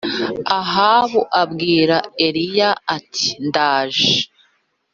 [0.59, 1.97] Ahabu abwira
[2.27, 4.15] Eliya ati ndaje